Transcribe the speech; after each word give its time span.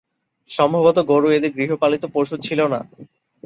সম্ভবত 0.49 0.97
গরু 1.11 1.27
এদের 1.31 1.51
গৃহপালিত 1.51 2.03
পশু 2.13 2.35
ছিল 2.37 2.59
না। 2.67 2.79